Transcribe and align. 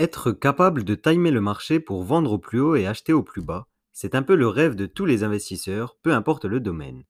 Être 0.00 0.32
capable 0.32 0.82
de 0.82 0.94
timer 0.94 1.30
le 1.30 1.42
marché 1.42 1.78
pour 1.78 2.04
vendre 2.04 2.32
au 2.32 2.38
plus 2.38 2.58
haut 2.58 2.74
et 2.74 2.86
acheter 2.86 3.12
au 3.12 3.22
plus 3.22 3.42
bas, 3.42 3.66
c'est 3.92 4.14
un 4.14 4.22
peu 4.22 4.34
le 4.34 4.48
rêve 4.48 4.74
de 4.74 4.86
tous 4.86 5.04
les 5.04 5.24
investisseurs, 5.24 5.98
peu 6.02 6.14
importe 6.14 6.46
le 6.46 6.58
domaine. 6.58 7.04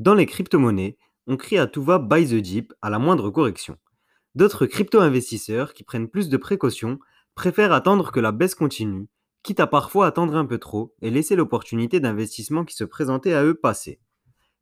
Dans 0.00 0.14
les 0.14 0.26
crypto-monnaies, 0.26 0.98
on 1.28 1.36
crie 1.36 1.58
à 1.58 1.68
tout 1.68 1.84
va 1.84 2.00
buy 2.00 2.26
the 2.26 2.42
dip 2.42 2.74
à 2.82 2.90
la 2.90 2.98
moindre 2.98 3.30
correction. 3.30 3.78
D'autres 4.34 4.66
crypto-investisseurs 4.66 5.72
qui 5.72 5.84
prennent 5.84 6.08
plus 6.08 6.28
de 6.28 6.36
précautions 6.36 6.98
préfèrent 7.36 7.72
attendre 7.72 8.10
que 8.10 8.18
la 8.18 8.32
baisse 8.32 8.56
continue, 8.56 9.06
quitte 9.44 9.60
à 9.60 9.68
parfois 9.68 10.08
attendre 10.08 10.34
un 10.34 10.44
peu 10.44 10.58
trop 10.58 10.96
et 11.00 11.12
laisser 11.12 11.36
l'opportunité 11.36 12.00
d'investissement 12.00 12.64
qui 12.64 12.74
se 12.74 12.82
présentait 12.82 13.34
à 13.34 13.44
eux 13.44 13.54
passer. 13.54 14.00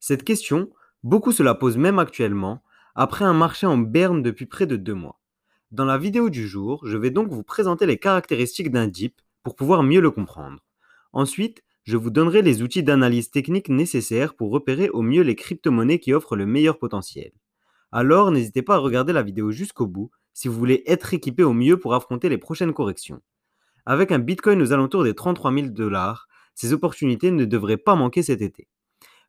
Cette 0.01 0.25
question, 0.25 0.69
beaucoup 1.03 1.33
se 1.33 1.43
la 1.43 1.55
posent 1.55 1.79
même 1.79 1.99
actuellement, 1.99 2.63
après 2.95 3.25
un 3.25 3.33
marché 3.33 3.67
en 3.67 3.79
berne 3.79 4.23
depuis 4.23 4.45
près 4.45 4.67
de 4.67 4.77
deux 4.77 4.93
mois. 4.93 5.20
Dans 5.71 5.85
la 5.85 5.99
vidéo 5.99 6.31
du 6.31 6.49
jour, 6.49 6.85
je 6.85 6.99
vais 6.99 7.13
donc 7.13 7.29
vous 7.29 7.45
présenter 7.45 7.87
les 7.87 7.97
caractéristiques 7.97 8.73
d'un 8.73 8.89
DIP 8.89 9.21
pour 9.45 9.55
pouvoir 9.55 9.85
mieux 9.85 10.01
le 10.01 10.11
comprendre. 10.11 10.59
Ensuite, 11.13 11.63
je 11.85 11.97
vous 11.97 12.11
donnerai 12.11 12.43
les 12.43 12.63
outils 12.63 12.83
d'analyse 12.83 13.31
technique 13.31 13.69
nécessaires 13.69 14.35
pour 14.35 14.51
repérer 14.51 14.89
au 14.91 15.03
mieux 15.03 15.23
les 15.23 15.37
crypto-monnaies 15.37 16.01
qui 16.01 16.13
offrent 16.13 16.35
le 16.35 16.45
meilleur 16.45 16.77
potentiel. 16.77 17.31
Alors, 17.93 18.33
n'hésitez 18.33 18.63
pas 18.63 18.75
à 18.75 18.79
regarder 18.79 19.13
la 19.13 19.23
vidéo 19.23 19.53
jusqu'au 19.53 19.87
bout 19.87 20.11
si 20.35 20.49
vous 20.49 20.55
voulez 20.55 20.83
être 20.89 21.15
équipé 21.15 21.45
au 21.45 21.53
mieux 21.53 21.79
pour 21.79 21.95
affronter 21.95 22.29
les 22.29 22.39
prochaines 22.39 22.73
corrections. 22.73 23.23
Avec 23.87 24.11
un 24.11 24.19
Bitcoin 24.19 24.61
aux 24.63 24.73
alentours 24.73 25.05
des 25.05 25.15
33 25.15 25.55
000 25.55 25.67
dollars, 25.69 26.27
ces 26.57 26.73
opportunités 26.73 27.31
ne 27.31 27.45
devraient 27.45 27.77
pas 27.77 27.95
manquer 27.95 28.25
cet 28.25 28.43
été. 28.43 28.67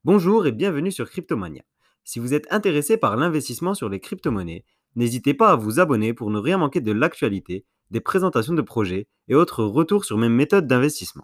Bonjour 0.04 0.48
et 0.48 0.52
bienvenue 0.52 0.92
sur 0.92 1.08
Cryptomania. 1.08 1.62
Si 2.04 2.18
vous 2.18 2.34
êtes 2.34 2.52
intéressé 2.52 2.98
par 2.98 3.16
l'investissement 3.16 3.76
sur 3.76 3.90
les 3.90 4.00
crypto-monnaies, 4.00 4.66
N'hésitez 4.96 5.34
pas 5.34 5.52
à 5.52 5.56
vous 5.56 5.80
abonner 5.80 6.14
pour 6.14 6.32
ne 6.32 6.40
rien 6.40 6.58
manquer 6.58 6.82
de 6.82 6.92
l'actualité, 6.92 7.66
des 7.92 8.02
présentations 8.02 8.54
de 8.54 8.62
projets 8.62 9.08
et 9.28 9.36
autres 9.36 9.64
retours 9.64 10.06
sur 10.06 10.18
mes 10.18 10.30
méthodes 10.30 10.68
d'investissement. 10.68 11.24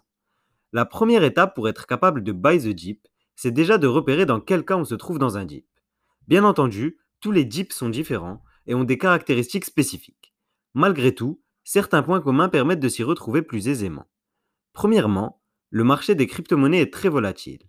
La 0.72 0.84
première 0.84 1.22
étape 1.22 1.54
pour 1.54 1.68
être 1.68 1.86
capable 1.86 2.22
de 2.22 2.32
buy 2.32 2.58
the 2.58 2.76
Jeep, 2.76 3.06
c'est 3.36 3.50
déjà 3.50 3.78
de 3.78 3.86
repérer 3.86 4.26
dans 4.26 4.40
quel 4.40 4.64
cas 4.64 4.76
on 4.76 4.84
se 4.84 4.94
trouve 4.94 5.18
dans 5.18 5.38
un 5.38 5.46
Jeep. 5.46 5.66
Bien 6.26 6.44
entendu, 6.44 6.98
tous 7.20 7.30
les 7.30 7.50
Jeeps 7.50 7.74
sont 7.74 7.88
différents 7.88 8.42
et 8.66 8.74
ont 8.74 8.84
des 8.84 8.98
caractéristiques 8.98 9.64
spécifiques. 9.64 10.34
Malgré 10.74 11.14
tout, 11.14 11.40
certains 11.64 12.02
points 12.02 12.20
communs 12.20 12.48
permettent 12.48 12.80
de 12.80 12.88
s'y 12.88 13.02
retrouver 13.02 13.42
plus 13.42 13.68
aisément. 13.68 14.06
Premièrement, 14.72 15.40
le 15.70 15.84
marché 15.84 16.14
des 16.14 16.26
crypto-monnaies 16.26 16.80
est 16.80 16.92
très 16.92 17.08
volatile. 17.08 17.66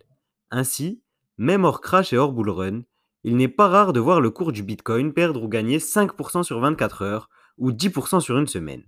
Ainsi, 0.50 1.02
même 1.38 1.64
hors 1.64 1.80
crash 1.80 2.12
et 2.12 2.18
hors 2.18 2.32
bull 2.32 2.50
run, 2.50 2.82
il 3.24 3.36
n'est 3.36 3.48
pas 3.48 3.68
rare 3.68 3.92
de 3.92 4.00
voir 4.00 4.20
le 4.20 4.30
cours 4.30 4.52
du 4.52 4.62
Bitcoin 4.62 5.12
perdre 5.12 5.42
ou 5.42 5.48
gagner 5.48 5.78
5% 5.78 6.42
sur 6.42 6.60
24 6.60 7.02
heures 7.02 7.28
ou 7.58 7.72
10% 7.72 8.20
sur 8.20 8.38
une 8.38 8.46
semaine. 8.46 8.84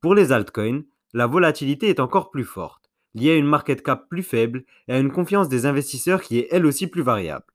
Pour 0.00 0.14
les 0.14 0.32
altcoins, 0.32 0.82
la 1.12 1.26
volatilité 1.26 1.88
est 1.88 2.00
encore 2.00 2.30
plus 2.30 2.44
forte, 2.44 2.90
liée 3.14 3.32
à 3.32 3.36
une 3.36 3.46
market 3.46 3.82
cap 3.82 4.08
plus 4.08 4.22
faible 4.22 4.64
et 4.88 4.92
à 4.92 4.98
une 4.98 5.10
confiance 5.10 5.48
des 5.48 5.66
investisseurs 5.66 6.22
qui 6.22 6.38
est 6.38 6.48
elle 6.50 6.66
aussi 6.66 6.86
plus 6.86 7.02
variable. 7.02 7.46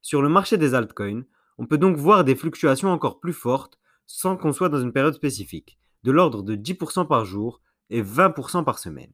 Sur 0.00 0.22
le 0.22 0.28
marché 0.28 0.56
des 0.56 0.74
altcoins, 0.74 1.24
on 1.58 1.66
peut 1.66 1.78
donc 1.78 1.96
voir 1.96 2.24
des 2.24 2.36
fluctuations 2.36 2.90
encore 2.90 3.20
plus 3.20 3.32
fortes 3.32 3.78
sans 4.06 4.36
qu'on 4.36 4.52
soit 4.52 4.68
dans 4.68 4.80
une 4.80 4.92
période 4.92 5.14
spécifique, 5.14 5.78
de 6.04 6.12
l'ordre 6.12 6.42
de 6.42 6.56
10% 6.56 7.06
par 7.06 7.24
jour 7.24 7.60
et 7.90 8.02
20% 8.02 8.64
par 8.64 8.78
semaine. 8.78 9.12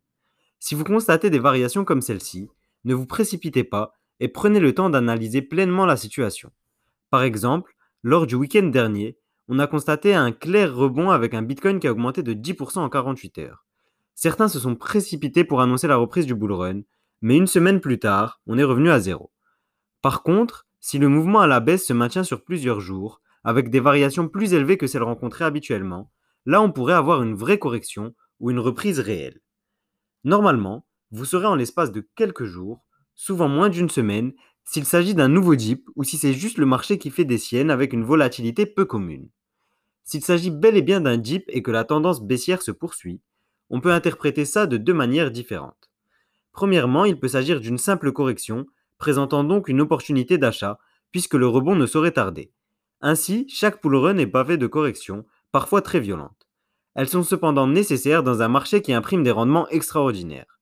Si 0.60 0.74
vous 0.74 0.84
constatez 0.84 1.30
des 1.30 1.38
variations 1.38 1.84
comme 1.84 2.02
celle-ci, 2.02 2.48
ne 2.84 2.94
vous 2.94 3.06
précipitez 3.06 3.64
pas 3.64 3.94
et 4.20 4.28
prenez 4.28 4.60
le 4.60 4.74
temps 4.74 4.90
d'analyser 4.90 5.42
pleinement 5.42 5.86
la 5.86 5.96
situation. 5.96 6.50
Par 7.10 7.22
exemple, 7.22 7.74
lors 8.02 8.26
du 8.26 8.34
week-end 8.34 8.66
dernier, 8.66 9.18
on 9.48 9.58
a 9.58 9.66
constaté 9.66 10.14
un 10.14 10.32
clair 10.32 10.74
rebond 10.74 11.10
avec 11.10 11.34
un 11.34 11.42
Bitcoin 11.42 11.80
qui 11.80 11.86
a 11.86 11.92
augmenté 11.92 12.22
de 12.22 12.32
10% 12.32 12.78
en 12.78 12.88
48 12.88 13.38
heures. 13.38 13.66
Certains 14.14 14.48
se 14.48 14.58
sont 14.58 14.76
précipités 14.76 15.44
pour 15.44 15.60
annoncer 15.60 15.88
la 15.88 15.96
reprise 15.96 16.26
du 16.26 16.34
bull 16.34 16.52
run, 16.52 16.80
mais 17.20 17.36
une 17.36 17.46
semaine 17.46 17.80
plus 17.80 17.98
tard, 17.98 18.40
on 18.46 18.58
est 18.58 18.64
revenu 18.64 18.90
à 18.90 19.00
zéro. 19.00 19.32
Par 20.02 20.22
contre, 20.22 20.66
si 20.80 20.98
le 20.98 21.08
mouvement 21.08 21.40
à 21.40 21.46
la 21.46 21.60
baisse 21.60 21.86
se 21.86 21.92
maintient 21.92 22.24
sur 22.24 22.44
plusieurs 22.44 22.80
jours, 22.80 23.20
avec 23.42 23.70
des 23.70 23.80
variations 23.80 24.28
plus 24.28 24.54
élevées 24.54 24.78
que 24.78 24.86
celles 24.86 25.02
rencontrées 25.02 25.44
habituellement, 25.44 26.10
là 26.46 26.62
on 26.62 26.70
pourrait 26.70 26.94
avoir 26.94 27.22
une 27.22 27.34
vraie 27.34 27.58
correction 27.58 28.14
ou 28.40 28.50
une 28.50 28.58
reprise 28.58 29.00
réelle. 29.00 29.40
Normalement, 30.24 30.86
vous 31.10 31.24
serez 31.24 31.46
en 31.46 31.54
l'espace 31.54 31.92
de 31.92 32.06
quelques 32.14 32.44
jours 32.44 32.84
souvent 33.14 33.48
moins 33.48 33.68
d'une 33.68 33.90
semaine, 33.90 34.32
s'il 34.64 34.84
s'agit 34.84 35.14
d'un 35.14 35.28
nouveau 35.28 35.56
dip 35.56 35.88
ou 35.94 36.04
si 36.04 36.16
c'est 36.16 36.32
juste 36.32 36.58
le 36.58 36.66
marché 36.66 36.98
qui 36.98 37.10
fait 37.10 37.24
des 37.24 37.38
siennes 37.38 37.70
avec 37.70 37.92
une 37.92 38.04
volatilité 38.04 38.66
peu 38.66 38.84
commune. 38.84 39.28
S'il 40.04 40.22
s'agit 40.22 40.50
bel 40.50 40.76
et 40.76 40.82
bien 40.82 41.00
d'un 41.00 41.18
dip 41.18 41.44
et 41.48 41.62
que 41.62 41.70
la 41.70 41.84
tendance 41.84 42.22
baissière 42.22 42.62
se 42.62 42.70
poursuit, 42.70 43.20
on 43.70 43.80
peut 43.80 43.92
interpréter 43.92 44.44
ça 44.44 44.66
de 44.66 44.76
deux 44.76 44.94
manières 44.94 45.30
différentes. 45.30 45.90
Premièrement, 46.52 47.04
il 47.04 47.18
peut 47.18 47.28
s'agir 47.28 47.60
d'une 47.60 47.78
simple 47.78 48.12
correction, 48.12 48.66
présentant 48.98 49.44
donc 49.44 49.68
une 49.68 49.80
opportunité 49.80 50.38
d'achat, 50.38 50.78
puisque 51.10 51.34
le 51.34 51.48
rebond 51.48 51.74
ne 51.74 51.86
saurait 51.86 52.12
tarder. 52.12 52.52
Ainsi, 53.00 53.46
chaque 53.48 53.80
pull 53.80 53.96
run 53.96 54.18
est 54.18 54.26
pavé 54.26 54.56
de 54.56 54.66
corrections, 54.66 55.26
parfois 55.52 55.82
très 55.82 56.00
violentes. 56.00 56.48
Elles 56.94 57.08
sont 57.08 57.22
cependant 57.22 57.66
nécessaires 57.66 58.22
dans 58.22 58.42
un 58.42 58.48
marché 58.48 58.82
qui 58.82 58.92
imprime 58.92 59.22
des 59.22 59.30
rendements 59.30 59.68
extraordinaires. 59.68 60.53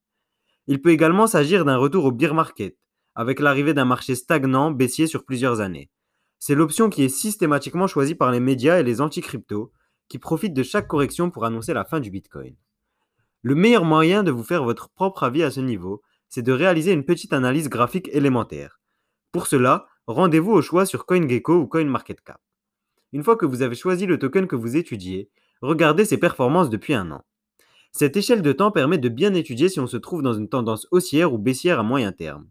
Il 0.66 0.80
peut 0.80 0.90
également 0.90 1.26
s'agir 1.26 1.64
d'un 1.64 1.76
retour 1.76 2.04
au 2.04 2.12
bear 2.12 2.34
market, 2.34 2.76
avec 3.14 3.40
l'arrivée 3.40 3.74
d'un 3.74 3.84
marché 3.84 4.14
stagnant 4.14 4.70
baissier 4.70 5.06
sur 5.06 5.24
plusieurs 5.24 5.60
années. 5.60 5.90
C'est 6.38 6.54
l'option 6.54 6.90
qui 6.90 7.04
est 7.04 7.08
systématiquement 7.08 7.86
choisie 7.86 8.14
par 8.14 8.30
les 8.30 8.40
médias 8.40 8.78
et 8.78 8.82
les 8.82 9.00
anti-crypto, 9.00 9.72
qui 10.08 10.18
profitent 10.18 10.54
de 10.54 10.62
chaque 10.62 10.88
correction 10.88 11.30
pour 11.30 11.44
annoncer 11.44 11.72
la 11.72 11.84
fin 11.84 12.00
du 12.00 12.10
Bitcoin. 12.10 12.54
Le 13.42 13.54
meilleur 13.54 13.84
moyen 13.84 14.22
de 14.22 14.30
vous 14.30 14.44
faire 14.44 14.64
votre 14.64 14.88
propre 14.90 15.24
avis 15.24 15.42
à 15.42 15.50
ce 15.50 15.60
niveau, 15.60 16.02
c'est 16.28 16.42
de 16.42 16.52
réaliser 16.52 16.92
une 16.92 17.04
petite 17.04 17.32
analyse 17.32 17.68
graphique 17.68 18.08
élémentaire. 18.12 18.80
Pour 19.32 19.46
cela, 19.46 19.86
rendez-vous 20.06 20.52
au 20.52 20.62
choix 20.62 20.86
sur 20.86 21.06
CoinGecko 21.06 21.54
ou 21.54 21.66
CoinMarketCap. 21.66 22.40
Une 23.12 23.22
fois 23.22 23.36
que 23.36 23.46
vous 23.46 23.62
avez 23.62 23.74
choisi 23.74 24.06
le 24.06 24.18
token 24.18 24.46
que 24.46 24.56
vous 24.56 24.76
étudiez, 24.76 25.30
regardez 25.60 26.04
ses 26.04 26.18
performances 26.18 26.70
depuis 26.70 26.94
un 26.94 27.10
an. 27.10 27.24
Cette 27.92 28.16
échelle 28.16 28.40
de 28.40 28.52
temps 28.52 28.70
permet 28.70 28.96
de 28.96 29.10
bien 29.10 29.34
étudier 29.34 29.68
si 29.68 29.78
on 29.78 29.86
se 29.86 29.98
trouve 29.98 30.22
dans 30.22 30.32
une 30.32 30.48
tendance 30.48 30.88
haussière 30.90 31.32
ou 31.34 31.38
baissière 31.38 31.78
à 31.78 31.82
moyen 31.82 32.10
terme. 32.10 32.48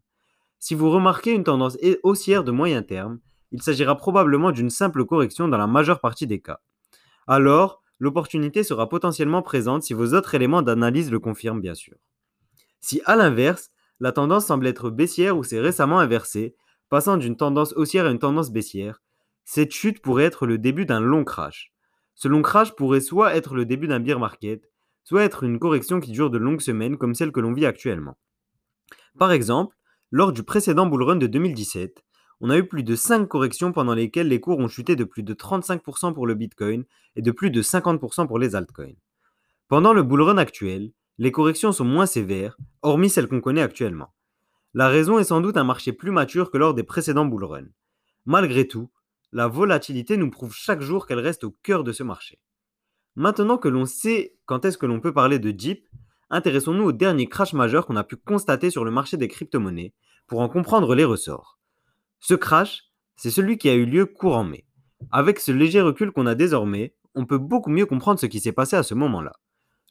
Si 0.59 0.75
vous 0.75 0.91
remarquez 0.91 1.31
une 1.31 1.43
tendance 1.43 1.77
haussière 2.03 2.43
de 2.43 2.51
moyen 2.51 2.83
terme, 2.83 3.19
il 3.51 3.63
s'agira 3.63 3.97
probablement 3.97 4.51
d'une 4.51 4.69
simple 4.69 5.03
correction 5.03 5.47
dans 5.47 5.57
la 5.57 5.65
majeure 5.65 5.99
partie 5.99 6.27
des 6.27 6.39
cas. 6.39 6.59
Alors, 7.25 7.81
l'opportunité 7.97 8.63
sera 8.63 8.87
potentiellement 8.87 9.41
présente 9.41 9.81
si 9.81 9.93
vos 9.93 10.13
autres 10.13 10.35
éléments 10.35 10.61
d'analyse 10.61 11.11
le 11.11 11.19
confirment 11.19 11.59
bien 11.59 11.75
sûr. 11.75 11.97
Si 12.79 13.01
à 13.05 13.15
l'inverse, 13.15 13.71
la 13.99 14.11
tendance 14.11 14.45
semble 14.45 14.67
être 14.67 14.91
baissière 14.91 15.37
ou 15.37 15.43
s'est 15.43 15.59
récemment 15.59 15.99
inversée, 15.99 16.55
passant 16.89 17.17
d'une 17.17 17.37
tendance 17.37 17.73
haussière 17.73 18.05
à 18.05 18.11
une 18.11 18.19
tendance 18.19 18.51
baissière, 18.51 19.01
cette 19.43 19.73
chute 19.73 20.01
pourrait 20.01 20.25
être 20.25 20.45
le 20.45 20.59
début 20.59 20.85
d'un 20.85 20.99
long 20.99 21.23
crash. 21.23 21.73
Ce 22.13 22.27
long 22.27 22.43
crash 22.43 22.75
pourrait 22.75 23.01
soit 23.01 23.35
être 23.35 23.55
le 23.55 23.65
début 23.65 23.87
d'un 23.87 23.99
bear 23.99 24.19
market, 24.19 24.70
soit 25.03 25.23
être 25.23 25.43
une 25.43 25.59
correction 25.59 25.99
qui 25.99 26.11
dure 26.11 26.29
de 26.29 26.37
longues 26.37 26.61
semaines 26.61 26.97
comme 26.97 27.15
celle 27.15 27.31
que 27.31 27.39
l'on 27.39 27.53
vit 27.53 27.65
actuellement. 27.65 28.17
Par 29.17 29.31
exemple, 29.31 29.75
lors 30.11 30.33
du 30.33 30.43
précédent 30.43 30.85
bullrun 30.85 31.15
de 31.15 31.27
2017, 31.27 32.03
on 32.41 32.49
a 32.49 32.57
eu 32.57 32.67
plus 32.67 32.83
de 32.83 32.95
5 32.95 33.27
corrections 33.27 33.71
pendant 33.71 33.93
lesquelles 33.93 34.27
les 34.27 34.39
cours 34.39 34.57
ont 34.57 34.67
chuté 34.67 34.95
de 34.95 35.03
plus 35.03 35.23
de 35.23 35.33
35% 35.33 36.13
pour 36.13 36.25
le 36.25 36.33
Bitcoin 36.33 36.85
et 37.15 37.21
de 37.21 37.31
plus 37.31 37.51
de 37.51 37.61
50% 37.61 38.27
pour 38.27 38.39
les 38.39 38.55
altcoins. 38.55 38.95
Pendant 39.67 39.93
le 39.93 40.03
bullrun 40.03 40.37
actuel, 40.37 40.91
les 41.17 41.31
corrections 41.31 41.71
sont 41.71 41.85
moins 41.85 42.07
sévères, 42.07 42.57
hormis 42.81 43.09
celles 43.09 43.27
qu'on 43.27 43.41
connaît 43.41 43.61
actuellement. 43.61 44.13
La 44.73 44.87
raison 44.87 45.19
est 45.19 45.25
sans 45.25 45.41
doute 45.41 45.57
un 45.57 45.63
marché 45.63 45.93
plus 45.93 46.11
mature 46.11 46.49
que 46.49 46.57
lors 46.57 46.73
des 46.73 46.83
précédents 46.83 47.25
bullruns. 47.25 47.69
Malgré 48.25 48.67
tout, 48.67 48.89
la 49.31 49.47
volatilité 49.47 50.17
nous 50.17 50.31
prouve 50.31 50.53
chaque 50.53 50.81
jour 50.81 51.05
qu'elle 51.05 51.19
reste 51.19 51.43
au 51.43 51.51
cœur 51.63 51.83
de 51.83 51.91
ce 51.91 52.03
marché. 52.03 52.39
Maintenant 53.21 53.59
que 53.59 53.67
l'on 53.67 53.85
sait 53.85 54.35
quand 54.47 54.65
est-ce 54.65 54.79
que 54.79 54.87
l'on 54.87 54.99
peut 54.99 55.13
parler 55.13 55.37
de 55.37 55.53
Jeep, 55.55 55.87
intéressons-nous 56.31 56.85
au 56.85 56.91
dernier 56.91 57.27
crash 57.27 57.53
majeur 57.53 57.85
qu'on 57.85 57.95
a 57.95 58.03
pu 58.03 58.15
constater 58.15 58.71
sur 58.71 58.83
le 58.83 58.89
marché 58.89 59.15
des 59.15 59.27
crypto-monnaies 59.27 59.93
pour 60.25 60.39
en 60.39 60.49
comprendre 60.49 60.95
les 60.95 61.03
ressorts. 61.03 61.59
Ce 62.19 62.33
crash, 62.33 62.85
c'est 63.15 63.29
celui 63.29 63.59
qui 63.59 63.69
a 63.69 63.75
eu 63.75 63.85
lieu 63.85 64.07
courant 64.07 64.43
mai. 64.43 64.65
Avec 65.11 65.39
ce 65.39 65.51
léger 65.51 65.81
recul 65.81 66.11
qu'on 66.11 66.25
a 66.25 66.33
désormais, 66.33 66.95
on 67.13 67.27
peut 67.27 67.37
beaucoup 67.37 67.69
mieux 67.69 67.85
comprendre 67.85 68.19
ce 68.19 68.25
qui 68.25 68.39
s'est 68.39 68.53
passé 68.53 68.75
à 68.75 68.81
ce 68.81 68.95
moment-là. 68.95 69.33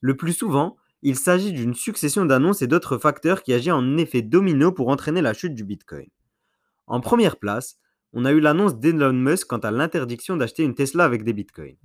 Le 0.00 0.16
plus 0.16 0.32
souvent, 0.32 0.76
il 1.02 1.14
s'agit 1.14 1.52
d'une 1.52 1.74
succession 1.74 2.24
d'annonces 2.24 2.62
et 2.62 2.66
d'autres 2.66 2.98
facteurs 2.98 3.44
qui 3.44 3.52
agissent 3.52 3.70
en 3.70 3.96
effet 3.96 4.22
domino 4.22 4.72
pour 4.72 4.88
entraîner 4.88 5.22
la 5.22 5.34
chute 5.34 5.54
du 5.54 5.62
Bitcoin. 5.62 6.08
En 6.88 7.00
première 7.00 7.36
place, 7.36 7.78
on 8.12 8.24
a 8.24 8.32
eu 8.32 8.40
l'annonce 8.40 8.80
d'Elon 8.80 9.12
Musk 9.12 9.46
quant 9.46 9.58
à 9.58 9.70
l'interdiction 9.70 10.36
d'acheter 10.36 10.64
une 10.64 10.74
Tesla 10.74 11.04
avec 11.04 11.22
des 11.22 11.32
Bitcoins. 11.32 11.76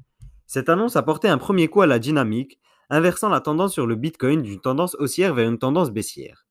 Cette 0.47 0.69
annonce 0.69 0.95
a 0.95 1.03
porté 1.03 1.27
un 1.27 1.37
premier 1.37 1.67
coup 1.67 1.81
à 1.81 1.87
la 1.87 1.99
dynamique, 1.99 2.59
inversant 2.89 3.29
la 3.29 3.41
tendance 3.41 3.73
sur 3.73 3.87
le 3.87 3.95
Bitcoin 3.95 4.41
d'une 4.41 4.61
tendance 4.61 4.95
haussière 4.95 5.33
vers 5.33 5.49
une 5.49 5.57
tendance 5.57 5.91
baissière. 5.91 6.45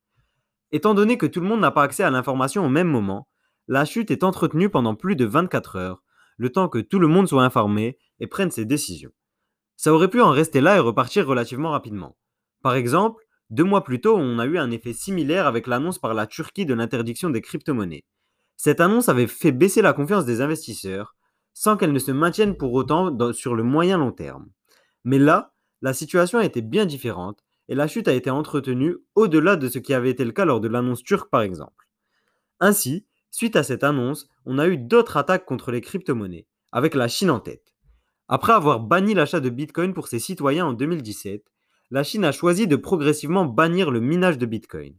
Étant 0.73 0.95
donné 0.95 1.17
que 1.17 1.27
tout 1.27 1.41
le 1.41 1.47
monde 1.47 1.61
n'a 1.61 1.71
pas 1.71 1.85
accès 1.85 2.03
à 2.03 2.11
l'information 2.11 2.67
au 2.67 2.69
même 2.69 2.89
moment, 2.89 3.29
la 3.69 3.85
chute 3.85 4.11
est 4.11 4.25
entretenue 4.25 4.69
pendant 4.69 4.95
plus 4.95 5.17
de 5.17 5.25
24 5.25 5.77
heures, 5.77 6.03
le 6.37 6.51
temps 6.51 6.69
que 6.69 6.79
tout 6.79 6.99
le 6.99 7.07
monde 7.07 7.29
soit 7.29 7.45
informé 7.45 7.99
et 8.19 8.27
prenne 8.27 8.51
ses 8.51 8.65
décisions. 8.65 9.13
Ça 9.77 9.93
aurait 9.93 10.09
pu 10.09 10.21
en 10.21 10.31
rester 10.31 10.61
là 10.61 10.77
et 10.77 10.81
repartir 10.81 11.27
relativement 11.27 11.71
rapidement. 11.71 12.17
Par 12.63 12.75
exemple, 12.75 13.25
deux 13.51 13.65
mois 13.65 13.85
plus 13.85 14.01
tôt, 14.01 14.17
on 14.17 14.39
a 14.39 14.47
eu 14.47 14.59
un 14.59 14.71
effet 14.71 14.93
similaire 14.93 15.47
avec 15.47 15.67
l'annonce 15.67 15.99
par 15.99 16.15
la 16.15 16.27
Turquie 16.27 16.67
de 16.67 16.75
l'interdiction 16.75 17.31
des 17.31 17.41
crypto-monnaies. 17.41 18.05
Cette 18.57 18.81
annonce 18.81 19.09
avait 19.09 19.27
fait 19.27 19.53
baisser 19.53 19.83
la 19.83 19.93
confiance 19.93 20.25
des 20.25 20.41
investisseurs, 20.41 21.15
sans 21.55 21.77
qu'elle 21.77 21.93
ne 21.93 21.99
se 21.99 22.13
maintienne 22.13 22.57
pour 22.57 22.73
autant 22.75 23.33
sur 23.33 23.55
le 23.55 23.63
moyen 23.63 23.97
long 23.97 24.13
terme. 24.13 24.51
Mais 25.05 25.19
là, 25.19 25.55
la 25.81 25.95
situation 25.95 26.39
a 26.39 26.45
été 26.45 26.61
bien 26.61 26.85
différente 26.85 27.45
et 27.69 27.75
la 27.75 27.87
chute 27.87 28.09
a 28.09 28.13
été 28.13 28.29
entretenue 28.29 28.97
au-delà 29.15 29.57
de 29.57 29.69
ce 29.69 29.79
qui 29.79 29.95
avait 29.95 30.11
été 30.11 30.25
le 30.25 30.33
cas 30.33 30.45
lors 30.45 30.61
de 30.61 30.69
l'annonce 30.69 31.03
turque 31.03 31.31
par 31.31 31.43
exemple. 31.43 31.89
Ainsi, 32.61 33.07
suite 33.31 33.57
à 33.57 33.63
cette 33.63 33.85
annonce, 33.85 34.29
on 34.45 34.59
a 34.59 34.69
eu 34.69 34.77
d'autres 34.77 35.17
attaques 35.17 35.47
contre 35.47 35.71
les 35.71 35.81
crypto-monnaies, 35.81 36.47
avec 36.73 36.95
la 36.95 37.09
Chine 37.09 37.31
en 37.31 37.41
tête. 37.41 37.75
Après 38.29 38.53
avoir 38.53 38.81
banni 38.81 39.15
l'achat 39.15 39.41
de 39.41 39.51
Bitcoin 39.51 39.93
pour 39.93 40.09
ses 40.09 40.19
citoyens 40.19 40.67
en 40.67 40.73
2017, 40.73 41.45
la 41.91 42.03
Chine 42.03 42.25
a 42.25 42.33
choisi 42.33 42.67
de 42.67 42.77
progressivement 42.77 43.45
bannir 43.45 43.91
le 43.91 44.01
minage 44.01 44.39
de 44.39 44.47
Bitcoin. 44.47 44.97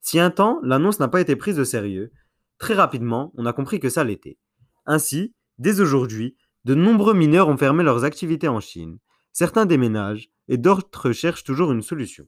Si 0.00 0.20
un 0.20 0.30
temps, 0.30 0.60
l'annonce 0.62 1.00
n'a 1.00 1.08
pas 1.08 1.20
été 1.20 1.34
prise 1.36 1.58
au 1.58 1.64
sérieux, 1.64 2.12
très 2.58 2.74
rapidement, 2.74 3.32
on 3.36 3.46
a 3.46 3.52
compris 3.52 3.80
que 3.80 3.88
ça 3.88 4.04
l'était. 4.04 4.38
Ainsi, 4.84 5.34
dès 5.58 5.80
aujourd'hui, 5.80 6.36
de 6.64 6.74
nombreux 6.74 7.14
mineurs 7.14 7.48
ont 7.48 7.56
fermé 7.56 7.84
leurs 7.84 8.04
activités 8.04 8.48
en 8.48 8.60
Chine, 8.60 8.98
certains 9.32 9.66
déménagent 9.66 10.30
et 10.48 10.56
d'autres 10.56 11.12
cherchent 11.12 11.44
toujours 11.44 11.72
une 11.72 11.82
solution. 11.82 12.26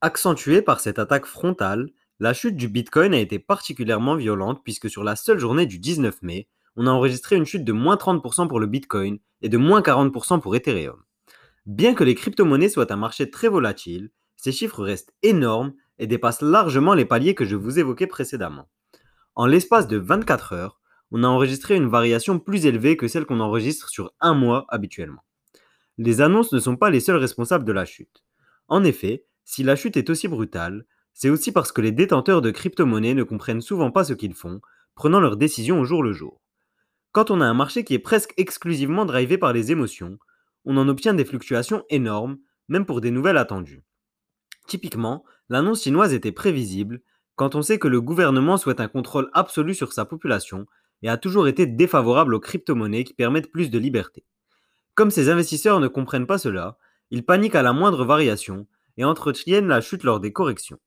Accentuée 0.00 0.62
par 0.62 0.80
cette 0.80 0.98
attaque 0.98 1.26
frontale, 1.26 1.90
la 2.20 2.32
chute 2.32 2.56
du 2.56 2.68
Bitcoin 2.68 3.14
a 3.14 3.18
été 3.18 3.38
particulièrement 3.38 4.16
violente 4.16 4.62
puisque 4.64 4.90
sur 4.90 5.04
la 5.04 5.16
seule 5.16 5.38
journée 5.38 5.66
du 5.66 5.78
19 5.78 6.22
mai, 6.22 6.48
on 6.76 6.86
a 6.86 6.90
enregistré 6.90 7.36
une 7.36 7.44
chute 7.44 7.64
de 7.64 7.72
moins 7.72 7.96
30% 7.96 8.48
pour 8.48 8.60
le 8.60 8.66
Bitcoin 8.66 9.18
et 9.42 9.48
de 9.48 9.58
moins 9.58 9.80
40% 9.80 10.40
pour 10.40 10.54
Ethereum. 10.54 11.02
Bien 11.66 11.94
que 11.94 12.04
les 12.04 12.14
crypto-monnaies 12.14 12.68
soient 12.68 12.92
un 12.92 12.96
marché 12.96 13.30
très 13.30 13.48
volatile, 13.48 14.10
ces 14.36 14.52
chiffres 14.52 14.82
restent 14.82 15.12
énormes 15.22 15.74
et 15.98 16.06
dépassent 16.06 16.42
largement 16.42 16.94
les 16.94 17.04
paliers 17.04 17.34
que 17.34 17.44
je 17.44 17.56
vous 17.56 17.78
évoquais 17.78 18.06
précédemment. 18.06 18.68
En 19.34 19.46
l'espace 19.46 19.86
de 19.86 19.96
24 19.96 20.52
heures, 20.52 20.77
on 21.10 21.24
a 21.24 21.28
enregistré 21.28 21.76
une 21.76 21.88
variation 21.88 22.38
plus 22.38 22.66
élevée 22.66 22.96
que 22.96 23.08
celle 23.08 23.26
qu'on 23.26 23.40
enregistre 23.40 23.88
sur 23.88 24.12
un 24.20 24.34
mois 24.34 24.66
habituellement. 24.68 25.24
Les 25.96 26.20
annonces 26.20 26.52
ne 26.52 26.60
sont 26.60 26.76
pas 26.76 26.90
les 26.90 27.00
seuls 27.00 27.16
responsables 27.16 27.64
de 27.64 27.72
la 27.72 27.84
chute. 27.84 28.24
En 28.68 28.84
effet, 28.84 29.24
si 29.44 29.62
la 29.62 29.76
chute 29.76 29.96
est 29.96 30.10
aussi 30.10 30.28
brutale, 30.28 30.84
c'est 31.14 31.30
aussi 31.30 31.50
parce 31.50 31.72
que 31.72 31.80
les 31.80 31.90
détenteurs 31.90 32.42
de 32.42 32.50
crypto-monnaies 32.50 33.14
ne 33.14 33.24
comprennent 33.24 33.62
souvent 33.62 33.90
pas 33.90 34.04
ce 34.04 34.12
qu'ils 34.12 34.34
font, 34.34 34.60
prenant 34.94 35.20
leurs 35.20 35.36
décisions 35.36 35.80
au 35.80 35.84
jour 35.84 36.02
le 36.02 36.12
jour. 36.12 36.40
Quand 37.12 37.30
on 37.30 37.40
a 37.40 37.46
un 37.46 37.54
marché 37.54 37.82
qui 37.82 37.94
est 37.94 37.98
presque 37.98 38.34
exclusivement 38.36 39.04
drivé 39.04 39.38
par 39.38 39.52
les 39.52 39.72
émotions, 39.72 40.18
on 40.64 40.76
en 40.76 40.88
obtient 40.88 41.14
des 41.14 41.24
fluctuations 41.24 41.82
énormes, 41.88 42.38
même 42.68 42.84
pour 42.84 43.00
des 43.00 43.10
nouvelles 43.10 43.38
attendues. 43.38 43.82
Typiquement, 44.66 45.24
l'annonce 45.48 45.82
chinoise 45.82 46.12
était 46.12 46.30
prévisible 46.30 47.00
quand 47.34 47.54
on 47.54 47.62
sait 47.62 47.78
que 47.78 47.88
le 47.88 48.00
gouvernement 48.00 48.58
souhaite 48.58 48.80
un 48.80 48.88
contrôle 48.88 49.30
absolu 49.32 49.74
sur 49.74 49.92
sa 49.92 50.04
population 50.04 50.66
et 51.02 51.08
a 51.08 51.16
toujours 51.16 51.48
été 51.48 51.66
défavorable 51.66 52.34
aux 52.34 52.40
crypto-monnaies 52.40 53.04
qui 53.04 53.14
permettent 53.14 53.52
plus 53.52 53.70
de 53.70 53.78
liberté. 53.78 54.24
Comme 54.94 55.10
ces 55.10 55.28
investisseurs 55.28 55.80
ne 55.80 55.88
comprennent 55.88 56.26
pas 56.26 56.38
cela, 56.38 56.76
ils 57.10 57.24
paniquent 57.24 57.54
à 57.54 57.62
la 57.62 57.72
moindre 57.72 58.04
variation 58.04 58.66
et 58.96 59.04
entretiennent 59.04 59.68
la 59.68 59.80
chute 59.80 60.02
lors 60.02 60.20
des 60.20 60.32
corrections. 60.32 60.78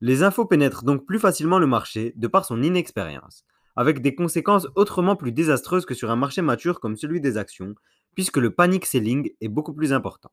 Les 0.00 0.22
infos 0.22 0.46
pénètrent 0.46 0.84
donc 0.84 1.06
plus 1.06 1.18
facilement 1.18 1.58
le 1.58 1.66
marché 1.66 2.12
de 2.16 2.26
par 2.28 2.44
son 2.44 2.62
inexpérience, 2.62 3.44
avec 3.76 4.00
des 4.00 4.14
conséquences 4.14 4.68
autrement 4.74 5.16
plus 5.16 5.32
désastreuses 5.32 5.86
que 5.86 5.94
sur 5.94 6.10
un 6.10 6.16
marché 6.16 6.42
mature 6.42 6.80
comme 6.80 6.96
celui 6.96 7.20
des 7.20 7.36
actions, 7.36 7.74
puisque 8.14 8.38
le 8.38 8.50
panic 8.50 8.86
selling 8.86 9.30
est 9.40 9.48
beaucoup 9.48 9.74
plus 9.74 9.92
important. 9.92 10.30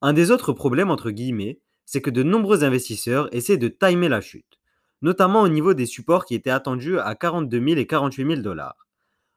Un 0.00 0.12
des 0.12 0.30
autres 0.30 0.52
problèmes 0.52 0.90
entre 0.90 1.10
guillemets 1.10 1.60
c'est 1.84 2.00
que 2.00 2.10
de 2.10 2.22
nombreux 2.22 2.64
investisseurs 2.64 3.28
essaient 3.34 3.58
de 3.58 3.68
timer 3.68 4.08
la 4.08 4.20
chute, 4.20 4.58
notamment 5.02 5.42
au 5.42 5.48
niveau 5.48 5.74
des 5.74 5.86
supports 5.86 6.24
qui 6.24 6.34
étaient 6.34 6.50
attendus 6.50 6.98
à 6.98 7.14
42 7.14 7.60
000 7.60 7.80
et 7.80 7.86
48 7.86 8.26
000 8.26 8.40
dollars. 8.40 8.86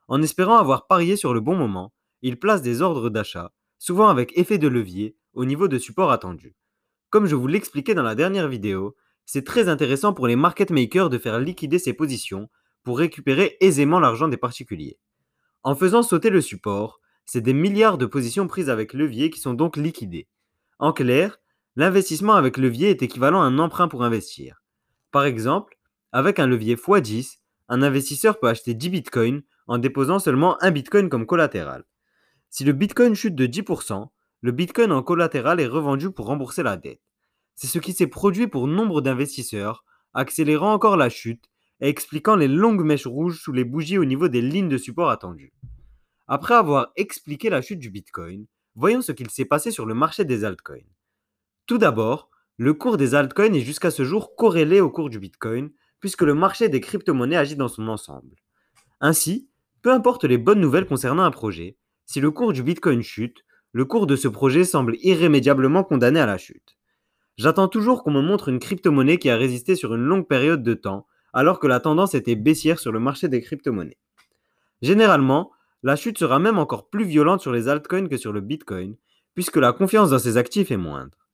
En 0.08 0.22
espérant 0.22 0.58
avoir 0.58 0.88
parié 0.88 1.18
sur 1.18 1.34
le 1.34 1.42
bon 1.42 1.56
moment, 1.56 1.94
ils 2.22 2.40
placent 2.40 2.62
des 2.62 2.82
ordres 2.82 3.10
d'achat, 3.10 3.52
souvent 3.78 4.08
avec 4.08 4.38
effet 4.38 4.58
de 4.58 4.68
levier, 4.68 5.16
au 5.34 5.46
niveau 5.46 5.68
de 5.68 5.78
supports 5.78 6.12
attendus. 6.12 6.56
Comme 7.10 7.26
je 7.26 7.36
vous 7.36 7.48
l'expliquais 7.48 7.96
dans 7.96 8.04
la 8.04 8.16
dernière 8.16 8.48
vidéo, 8.48 8.96
c'est 9.26 9.46
très 9.46 9.68
intéressant 9.68 10.14
pour 10.14 10.28
les 10.28 10.36
market 10.36 10.70
makers 10.70 11.10
de 11.10 11.18
faire 11.18 11.40
liquider 11.40 11.80
ces 11.80 11.94
positions 11.94 12.50
pour 12.84 13.00
récupérer 13.00 13.58
aisément 13.60 14.00
l'argent 14.00 14.28
des 14.28 14.38
particuliers. 14.38 14.98
En 15.64 15.76
faisant 15.76 16.04
sauter 16.04 16.30
le 16.30 16.42
support, 16.42 17.00
c'est 17.26 17.42
des 17.42 17.54
milliards 17.54 17.98
de 17.98 18.06
positions 18.06 18.48
prises 18.48 18.70
avec 18.70 18.94
levier 18.94 19.32
qui 19.32 19.40
sont 19.40 19.56
donc 19.56 19.78
liquidées. 19.78 20.28
En 20.78 20.94
clair, 20.94 21.40
L'investissement 21.78 22.36
avec 22.36 22.56
levier 22.56 22.90
est 22.90 23.04
équivalent 23.04 23.42
à 23.42 23.46
un 23.46 23.60
emprunt 23.60 23.90
pour 23.90 24.04
investir. 24.04 24.64
Par 25.16 25.24
exemple, 25.24 25.78
avec 26.12 26.40
un 26.40 26.46
levier 26.46 26.76
x10, 26.76 27.38
un 27.70 27.82
investisseur 27.84 28.38
peut 28.38 28.50
acheter 28.50 28.74
10 28.74 28.90
bitcoins 28.90 29.44
en 29.66 29.78
déposant 29.78 30.20
seulement 30.20 30.62
un 30.62 30.72
bitcoin 30.72 31.08
comme 31.08 31.26
collatéral. 31.26 31.86
Si 32.50 32.66
le 32.66 32.74
bitcoin 32.74 33.16
chute 33.16 33.34
de 33.34 33.48
10%, 33.48 34.10
le 34.42 34.52
bitcoin 34.52 34.92
en 34.92 35.02
collatéral 35.04 35.62
est 35.62 35.68
revendu 35.68 36.12
pour 36.12 36.26
rembourser 36.26 36.64
la 36.64 36.76
dette. 36.76 37.00
C'est 37.54 37.68
ce 37.68 37.80
qui 37.80 37.94
s'est 37.94 38.08
produit 38.08 38.48
pour 38.48 38.68
nombre 38.68 39.00
d'investisseurs, 39.00 39.86
accélérant 40.14 40.74
encore 40.74 40.98
la 40.98 41.08
chute 41.08 41.46
et 41.80 41.88
expliquant 41.88 42.36
les 42.36 42.50
longues 42.50 42.84
mèches 42.84 43.08
rouges 43.08 43.40
sous 43.40 43.54
les 43.54 43.64
bougies 43.64 43.98
au 43.98 44.04
niveau 44.04 44.28
des 44.28 44.42
lignes 44.42 44.68
de 44.68 44.78
support 44.78 45.10
attendues. 45.10 45.54
Après 46.28 46.56
avoir 46.56 46.92
expliqué 46.98 47.50
la 47.50 47.62
chute 47.62 47.80
du 47.80 47.90
bitcoin, 47.90 48.48
voyons 48.76 49.02
ce 49.02 49.14
qu'il 49.14 49.30
s'est 49.30 49.46
passé 49.46 49.72
sur 49.72 49.86
le 49.86 49.94
marché 49.94 50.26
des 50.26 50.44
altcoins. 50.44 50.92
Tout 51.68 51.78
d'abord, 51.78 52.30
le 52.58 52.74
cours 52.74 52.98
des 52.98 53.16
altcoins 53.16 53.54
est 53.54 53.62
jusqu'à 53.62 53.92
ce 53.92 54.04
jour 54.06 54.36
corrélé 54.36 54.80
au 54.80 54.90
cours 54.90 55.10
du 55.10 55.20
Bitcoin, 55.20 55.72
puisque 56.00 56.22
le 56.22 56.34
marché 56.34 56.70
des 56.70 56.80
crypto-monnaies 56.80 57.36
agit 57.36 57.56
dans 57.56 57.68
son 57.68 57.88
ensemble. 57.88 58.36
Ainsi, 59.02 59.50
peu 59.82 59.92
importe 59.92 60.24
les 60.24 60.38
bonnes 60.38 60.62
nouvelles 60.62 60.86
concernant 60.86 61.24
un 61.24 61.32
projet, 61.32 61.78
si 62.06 62.22
le 62.22 62.32
cours 62.32 62.54
du 62.54 62.64
Bitcoin 62.64 63.02
chute, 63.02 63.44
le 63.74 63.84
cours 63.84 64.08
de 64.08 64.16
ce 64.16 64.30
projet 64.30 64.64
semble 64.64 64.96
irrémédiablement 65.02 65.84
condamné 65.84 66.20
à 66.20 66.26
la 66.26 66.38
chute. 66.38 66.78
J'attends 67.38 67.68
toujours 67.68 68.04
qu'on 68.04 68.12
me 68.12 68.22
montre 68.22 68.48
une 68.48 68.60
crypto-monnaie 68.60 69.18
qui 69.18 69.30
a 69.30 69.36
résisté 69.36 69.76
sur 69.76 69.94
une 69.94 70.06
longue 70.06 70.28
période 70.28 70.64
de 70.64 70.74
temps, 70.74 71.08
alors 71.34 71.60
que 71.60 71.68
la 71.68 71.82
tendance 71.82 72.16
était 72.16 72.36
baissière 72.36 72.80
sur 72.80 72.94
le 72.94 73.00
marché 73.00 73.28
des 73.28 73.42
crypto-monnaies. 73.42 73.98
Généralement, 74.82 75.52
la 75.84 75.98
chute 75.98 76.18
sera 76.18 76.40
même 76.40 76.58
encore 76.58 76.90
plus 76.90 77.04
violente 77.04 77.42
sur 77.42 77.52
les 77.52 77.68
altcoins 77.68 78.08
que 78.08 78.16
sur 78.16 78.32
le 78.32 78.40
Bitcoin, 78.40 78.96
puisque 79.34 79.58
la 79.58 79.74
confiance 79.74 80.12
dans 80.12 80.20
ces 80.20 80.38
actifs 80.38 80.72
est 80.72 80.78
moindre. 80.78 81.25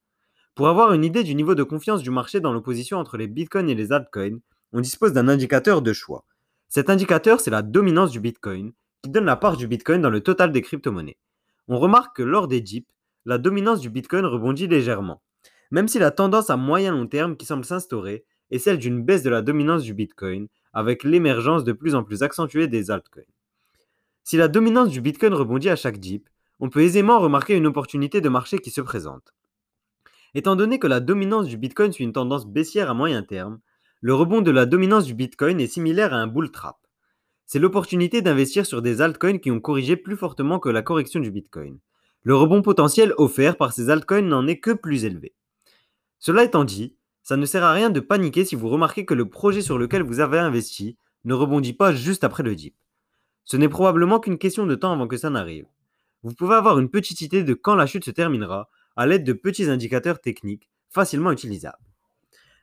Pour 0.62 0.70
avoir 0.70 0.94
une 0.94 1.04
idée 1.04 1.24
du 1.24 1.34
niveau 1.34 1.56
de 1.56 1.64
confiance 1.64 2.04
du 2.04 2.12
marché 2.12 2.40
dans 2.40 2.54
l'opposition 2.54 3.00
entre 3.00 3.18
les 3.18 3.26
bitcoins 3.26 3.68
et 3.68 3.74
les 3.74 3.92
altcoins, 3.92 4.38
on 4.74 4.80
dispose 4.80 5.12
d'un 5.12 5.28
indicateur 5.28 5.82
de 5.82 5.92
choix. 5.92 6.24
Cet 6.70 6.92
indicateur, 6.92 7.40
c'est 7.40 7.50
la 7.50 7.64
dominance 7.64 8.12
du 8.12 8.20
bitcoin, 8.20 8.72
qui 9.02 9.10
donne 9.10 9.26
la 9.26 9.36
part 9.36 9.58
du 9.58 9.66
bitcoin 9.66 10.04
dans 10.04 10.12
le 10.12 10.22
total 10.22 10.52
des 10.52 10.62
crypto-monnaies. 10.62 11.18
On 11.68 11.80
remarque 11.80 12.16
que 12.16 12.22
lors 12.22 12.48
des 12.48 12.62
dips, 12.62 12.88
la 13.26 13.40
dominance 13.40 13.80
du 13.80 13.90
bitcoin 13.90 14.24
rebondit 14.24 14.68
légèrement, 14.68 15.24
même 15.72 15.88
si 15.88 15.98
la 15.98 16.12
tendance 16.12 16.52
à 16.52 16.58
moyen 16.58 16.92
long 16.92 17.08
terme 17.08 17.38
qui 17.38 17.48
semble 17.48 17.66
s'instaurer 17.66 18.24
est 18.52 18.60
celle 18.60 18.78
d'une 18.78 19.02
baisse 19.02 19.24
de 19.24 19.32
la 19.32 19.42
dominance 19.42 19.82
du 19.82 19.96
bitcoin, 19.96 20.48
avec 20.74 21.04
l'émergence 21.04 21.64
de 21.64 21.74
plus 21.74 21.96
en 21.96 22.04
plus 22.04 22.22
accentuée 22.22 22.68
des 22.68 22.92
altcoins. 22.92 23.24
Si 24.24 24.38
la 24.38 24.48
dominance 24.48 24.90
du 24.90 25.02
bitcoin 25.02 25.34
rebondit 25.34 25.72
à 25.72 25.76
chaque 25.76 25.98
dip, 25.98 26.30
on 26.60 26.70
peut 26.70 26.82
aisément 26.82 27.20
remarquer 27.20 27.56
une 27.56 27.66
opportunité 27.66 28.22
de 28.22 28.30
marché 28.30 28.60
qui 28.60 28.70
se 28.70 28.82
présente. 28.82 29.34
Étant 30.34 30.56
donné 30.56 30.80
que 30.80 30.88
la 30.88 31.02
dominance 31.02 31.48
du 31.48 31.58
Bitcoin 31.58 31.92
suit 31.92 32.06
une 32.06 32.14
tendance 32.14 32.48
baissière 32.48 32.90
à 32.90 32.94
moyen 32.94 33.22
terme, 33.22 33.60
le 34.00 34.14
rebond 34.14 34.42
de 34.42 34.52
la 34.52 34.66
dominance 34.66 35.06
du 35.06 35.14
Bitcoin 35.14 35.60
est 35.60 35.68
similaire 35.68 36.14
à 36.14 36.18
un 36.18 36.28
bull 36.28 36.52
trap. 36.52 36.78
C'est 37.46 37.60
l'opportunité 37.60 38.22
d'investir 38.22 38.66
sur 38.66 38.82
des 38.82 39.02
altcoins 39.02 39.40
qui 39.40 39.52
ont 39.52 39.60
corrigé 39.60 39.98
plus 39.98 40.16
fortement 40.16 40.58
que 40.58 40.70
la 40.70 40.82
correction 40.82 41.20
du 41.20 41.32
Bitcoin. 41.32 41.80
Le 42.24 42.36
rebond 42.36 42.62
potentiel 42.62 43.14
offert 43.18 43.58
par 43.58 43.74
ces 43.74 43.90
altcoins 43.90 44.22
n'en 44.22 44.48
est 44.48 44.60
que 44.60 44.72
plus 44.72 45.04
élevé. 45.04 45.36
Cela 46.18 46.44
étant 46.44 46.64
dit, 46.64 46.96
ça 47.24 47.36
ne 47.36 47.46
sert 47.46 47.64
à 47.64 47.74
rien 47.74 47.90
de 47.90 48.00
paniquer 48.00 48.46
si 48.46 48.56
vous 48.56 48.70
remarquez 48.70 49.06
que 49.06 49.14
le 49.14 49.28
projet 49.28 49.62
sur 49.62 49.78
lequel 49.78 50.02
vous 50.02 50.22
avez 50.22 50.40
investi 50.40 50.98
ne 51.26 51.34
rebondit 51.34 51.74
pas 51.74 51.94
juste 51.94 52.24
après 52.24 52.44
le 52.44 52.56
dip. 52.56 52.76
Ce 53.44 53.58
n'est 53.58 53.70
probablement 53.70 54.20
qu'une 54.20 54.38
question 54.38 54.66
de 54.66 54.76
temps 54.76 54.94
avant 54.94 55.08
que 55.08 55.18
ça 55.18 55.30
n'arrive. 55.30 55.66
Vous 56.24 56.34
pouvez 56.34 56.56
avoir 56.56 56.80
une 56.80 56.90
petite 56.90 57.22
idée 57.22 57.44
de 57.44 57.54
quand 57.54 57.76
la 57.76 57.86
chute 57.86 58.06
se 58.06 58.12
terminera 58.12 58.70
à 58.96 59.06
l'aide 59.06 59.24
de 59.24 59.34
petits 59.34 59.70
indicateurs 59.70 60.22
techniques 60.22 60.70
facilement 60.90 61.32
utilisables. 61.32 61.78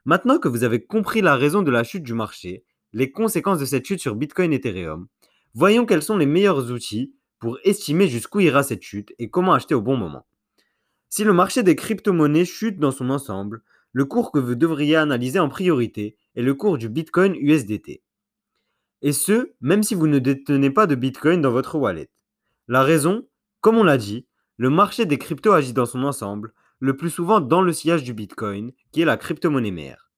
Maintenant 0.05 0.39
que 0.39 0.49
vous 0.49 0.65
avez 0.65 0.85
compris 0.85 1.21
la 1.21 1.37
raison 1.37 1.63
de 1.63 1.71
la 1.71 1.85
chute 1.85 2.03
du 2.03 2.15
marché, 2.15 2.65
les 2.93 3.11
conséquences 3.11 3.59
de 3.59 3.65
cette 3.65 3.87
chute 3.87 4.01
sur 4.01 4.15
Bitcoin 4.15 4.53
et 4.53 4.57
Ethereum, 4.57 5.09
voyons 5.55 5.87
quels 5.87 6.03
sont 6.03 6.17
les 6.17 6.27
meilleurs 6.27 6.71
outils 6.71 7.13
pour 7.39 7.59
estimer 7.65 8.09
jusqu'où 8.09 8.41
ira 8.41 8.63
cette 8.63 8.83
chute 8.83 9.13
et 9.19 9.31
comment 9.31 9.55
acheter 9.55 9.75
au 9.75 9.83
bon 9.83 9.97
moment. 9.97 10.27
Si 11.09 11.25
le 11.25 11.33
marché 11.33 11.63
des 11.63 11.77
crypto-monnaies 11.77 12.45
chute 12.45 12.79
dans 12.79 12.91
son 12.91 13.11
ensemble, 13.11 13.63
le 13.93 14.05
cours 14.05 14.33
que 14.33 14.39
vous 14.39 14.55
devriez 14.55 14.97
analyser 14.97 15.39
en 15.39 15.49
priorité 15.49 16.17
est 16.37 16.43
le 16.43 16.55
cours 16.55 16.79
du 16.79 16.89
Bitcoin 16.89 17.35
USDT. 17.35 18.03
Et 19.03 19.13
ce, 19.13 19.53
même 19.61 19.83
si 19.83 19.95
vous 19.95 20.07
ne 20.07 20.19
détenez 20.19 20.71
pas 20.71 20.87
de 20.87 20.95
Bitcoin 20.95 21.41
dans 21.41 21.51
votre 21.51 21.77
wallet. 21.77 22.11
La 22.67 22.83
raison 22.83 23.27
Comme 23.61 23.79
on 23.79 23.85
l'a 23.85 23.97
dit, 23.97 24.27
le 24.59 24.71
marché 24.71 25.07
des 25.07 25.19
cryptos 25.19 25.53
agit 25.53 25.73
dans 25.73 25.87
son 25.87 26.03
ensemble, 26.03 26.53
le 26.81 26.97
plus 26.97 27.11
souvent 27.11 27.41
dans 27.41 27.63
le 27.63 27.73
sillage 27.73 28.03
du 28.03 28.13
Bitcoin, 28.13 28.73
qui 28.91 29.01
est 29.01 29.05
la 29.05 29.17
crypto-monnaie 29.17 29.71
mère. 29.71 30.11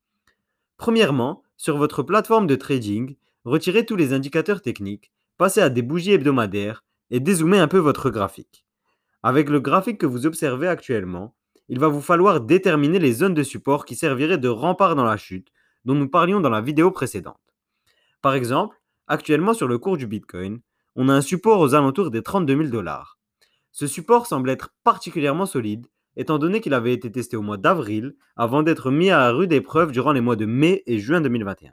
Premièrement, 0.78 1.42
sur 1.58 1.76
votre 1.76 2.02
plateforme 2.02 2.46
de 2.46 2.56
trading, 2.56 3.16
retirez 3.44 3.84
tous 3.84 3.96
les 3.96 4.14
indicateurs 4.14 4.62
techniques, 4.62 5.12
passez 5.36 5.60
à 5.60 5.68
des 5.68 5.82
bougies 5.82 6.12
hebdomadaires 6.12 6.84
et 7.10 7.20
dézoomez 7.20 7.58
un 7.58 7.68
peu 7.68 7.76
votre 7.76 8.08
graphique. 8.08 8.64
Avec 9.22 9.50
le 9.50 9.60
graphique 9.60 9.98
que 9.98 10.06
vous 10.06 10.24
observez 10.24 10.68
actuellement, 10.68 11.34
il 11.68 11.78
va 11.78 11.88
vous 11.88 12.00
falloir 12.00 12.40
déterminer 12.40 12.98
les 12.98 13.12
zones 13.12 13.34
de 13.34 13.42
support 13.42 13.84
qui 13.84 13.94
serviraient 13.94 14.38
de 14.38 14.48
rempart 14.48 14.96
dans 14.96 15.04
la 15.04 15.18
chute, 15.18 15.52
dont 15.84 15.94
nous 15.94 16.08
parlions 16.08 16.40
dans 16.40 16.48
la 16.48 16.62
vidéo 16.62 16.90
précédente. 16.90 17.36
Par 18.22 18.32
exemple, 18.32 18.80
actuellement 19.06 19.52
sur 19.52 19.68
le 19.68 19.78
cours 19.78 19.98
du 19.98 20.06
Bitcoin, 20.06 20.60
on 20.96 21.10
a 21.10 21.14
un 21.14 21.20
support 21.20 21.60
aux 21.60 21.74
alentours 21.74 22.10
des 22.10 22.22
32 22.22 22.56
000 22.56 22.68
dollars. 22.70 23.19
Ce 23.72 23.86
support 23.86 24.26
semble 24.26 24.50
être 24.50 24.74
particulièrement 24.84 25.46
solide 25.46 25.86
étant 26.16 26.38
donné 26.38 26.60
qu'il 26.60 26.74
avait 26.74 26.92
été 26.92 27.10
testé 27.10 27.36
au 27.36 27.42
mois 27.42 27.56
d'avril, 27.56 28.14
avant 28.36 28.62
d'être 28.62 28.90
mis 28.90 29.10
à 29.10 29.30
rude 29.30 29.52
épreuve 29.52 29.92
durant 29.92 30.12
les 30.12 30.20
mois 30.20 30.36
de 30.36 30.46
mai 30.46 30.82
et 30.86 30.98
juin 30.98 31.20
2021. 31.20 31.72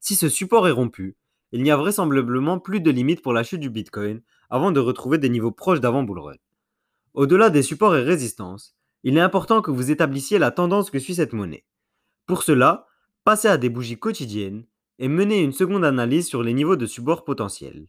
Si 0.00 0.14
ce 0.14 0.28
support 0.28 0.68
est 0.68 0.72
rompu, 0.72 1.16
il 1.52 1.62
n'y 1.62 1.70
a 1.70 1.76
vraisemblablement 1.76 2.58
plus 2.58 2.80
de 2.80 2.90
limite 2.90 3.22
pour 3.22 3.32
la 3.32 3.42
chute 3.42 3.60
du 3.60 3.70
Bitcoin 3.70 4.22
avant 4.50 4.72
de 4.72 4.80
retrouver 4.80 5.18
des 5.18 5.28
niveaux 5.28 5.50
proches 5.50 5.80
d'avant 5.80 6.02
bullrun. 6.02 6.36
Au-delà 7.14 7.50
des 7.50 7.62
supports 7.62 7.96
et 7.96 8.02
résistances, 8.02 8.74
il 9.02 9.16
est 9.16 9.20
important 9.20 9.62
que 9.62 9.70
vous 9.70 9.90
établissiez 9.90 10.38
la 10.38 10.50
tendance 10.50 10.90
que 10.90 10.98
suit 10.98 11.14
cette 11.14 11.32
monnaie. 11.32 11.64
Pour 12.26 12.42
cela, 12.42 12.86
passez 13.24 13.48
à 13.48 13.56
des 13.56 13.68
bougies 13.68 13.98
quotidiennes 13.98 14.64
et 14.98 15.08
menez 15.08 15.42
une 15.42 15.52
seconde 15.52 15.84
analyse 15.84 16.26
sur 16.26 16.42
les 16.42 16.54
niveaux 16.54 16.76
de 16.76 16.86
support 16.86 17.24
potentiels. 17.24 17.86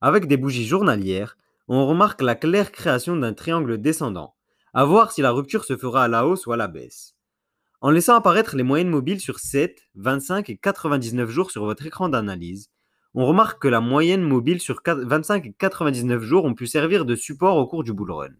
Avec 0.00 0.26
des 0.26 0.36
bougies 0.36 0.66
journalières, 0.66 1.36
on 1.68 1.86
remarque 1.86 2.20
la 2.22 2.34
claire 2.34 2.72
création 2.72 3.16
d'un 3.16 3.32
triangle 3.32 3.80
descendant, 3.80 4.34
à 4.72 4.84
voir 4.84 5.12
si 5.12 5.22
la 5.22 5.30
rupture 5.30 5.64
se 5.64 5.76
fera 5.76 6.04
à 6.04 6.08
la 6.08 6.26
hausse 6.26 6.46
ou 6.46 6.52
à 6.52 6.56
la 6.56 6.68
baisse. 6.68 7.14
En 7.80 7.90
laissant 7.90 8.14
apparaître 8.14 8.56
les 8.56 8.62
moyennes 8.62 8.88
mobiles 8.88 9.20
sur 9.20 9.38
7, 9.38 9.78
25 9.94 10.50
et 10.50 10.56
99 10.56 11.28
jours 11.30 11.50
sur 11.50 11.64
votre 11.64 11.86
écran 11.86 12.08
d'analyse, 12.08 12.70
on 13.14 13.26
remarque 13.26 13.62
que 13.62 13.68
la 13.68 13.80
moyenne 13.80 14.22
mobile 14.22 14.60
sur 14.60 14.82
25 14.84 15.46
et 15.46 15.52
99 15.52 16.22
jours 16.22 16.44
ont 16.44 16.54
pu 16.54 16.66
servir 16.66 17.04
de 17.04 17.14
support 17.14 17.56
au 17.56 17.66
cours 17.66 17.84
du 17.84 17.92
bull 17.92 18.10
run. 18.10 18.34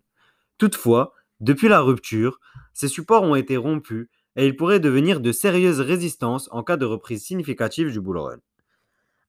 Toutefois, 0.59 1.15
depuis 1.41 1.69
la 1.69 1.81
rupture, 1.81 2.41
ces 2.73 2.89
supports 2.89 3.23
ont 3.23 3.37
été 3.37 3.57
rompus 3.57 4.09
et 4.37 4.47
ils 4.47 4.57
pourraient 4.57 4.81
devenir 4.81 5.21
de 5.21 5.31
sérieuses 5.31 5.81
résistances 5.81 6.49
en 6.51 6.65
cas 6.65 6.77
de 6.77 6.87
reprise 6.87 7.23
significative 7.23 7.93
du 7.93 8.01
bull 8.01 8.19
run. 8.19 8.39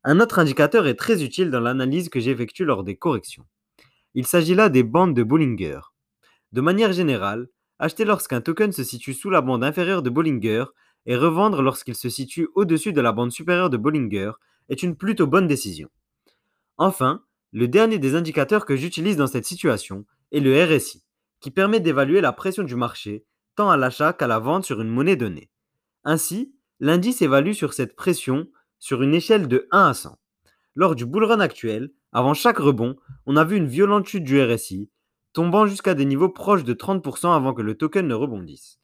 Un 0.04 0.20
autre 0.20 0.40
indicateur 0.40 0.88
est 0.88 0.96
très 0.96 1.24
utile 1.24 1.52
dans 1.52 1.60
l'analyse 1.60 2.10
que 2.10 2.20
j'effectue 2.20 2.66
lors 2.66 2.84
des 2.84 2.96
corrections. 2.96 3.46
Il 4.16 4.26
s'agit 4.26 4.56
là 4.56 4.70
des 4.70 4.84
bandes 4.84 5.14
de 5.14 5.24
Bollinger. 5.24 5.82
De 6.54 6.62
manière 6.62 6.94
générale, 6.94 7.50
acheter 7.80 8.06
lorsqu'un 8.06 8.40
token 8.40 8.72
se 8.72 8.82
situe 8.82 9.14
sous 9.14 9.30
la 9.30 9.42
bande 9.42 9.62
inférieure 9.62 10.02
de 10.02 10.10
Bollinger 10.10 10.64
et 11.06 11.18
revendre 11.18 11.62
lorsqu'il 11.62 11.96
se 11.96 12.08
situe 12.08 12.48
au-dessus 12.56 12.94
de 12.94 13.02
la 13.02 13.12
bande 13.12 13.34
supérieure 13.34 13.70
de 13.70 13.76
Bollinger 13.76 14.32
est 14.70 14.84
une 14.84 14.96
plutôt 14.96 15.28
bonne 15.28 15.48
décision. 15.48 15.90
Enfin, 16.78 17.24
le 17.52 17.68
dernier 17.68 18.00
des 18.00 18.16
indicateurs 18.16 18.66
que 18.66 18.78
j'utilise 18.78 19.18
dans 19.18 19.28
cette 19.28 19.46
situation 19.46 20.06
est 20.32 20.40
le 20.40 20.64
RSI, 20.64 21.04
qui 21.42 21.52
permet 21.52 21.82
d'évaluer 21.82 22.22
la 22.22 22.32
pression 22.32 22.64
du 22.64 22.78
marché 22.78 23.26
tant 23.58 23.70
à 23.70 23.76
l'achat 23.76 24.14
qu'à 24.14 24.28
la 24.28 24.40
vente 24.40 24.64
sur 24.64 24.80
une 24.80 24.90
monnaie 24.90 25.18
donnée. 25.18 25.50
Ainsi, 26.06 26.54
l'indice 26.80 27.22
évalue 27.22 27.52
sur 27.52 27.74
cette 27.74 27.98
pression 27.98 28.48
sur 28.80 29.02
une 29.02 29.14
échelle 29.14 29.50
de 29.50 29.68
1 29.72 29.90
à 29.90 29.94
100. 29.94 30.18
Lors 30.76 30.96
du 30.96 31.06
bullrun 31.06 31.42
actuel, 31.42 31.92
avant 32.16 32.34
chaque 32.34 32.60
rebond, 32.60 32.96
on 33.26 33.36
a 33.36 33.44
vu 33.44 33.58
une 33.58 33.68
violente 33.68 34.08
chute 34.08 34.24
du 34.24 34.42
RSI 34.42 34.90
tombant 35.34 35.66
jusqu'à 35.66 35.96
des 35.96 36.06
niveaux 36.06 36.30
proches 36.30 36.64
de 36.64 36.74
30% 36.74 37.36
avant 37.36 37.54
que 37.54 37.62
le 37.62 37.76
token 37.76 38.08
ne 38.08 38.14
rebondisse. 38.14 38.80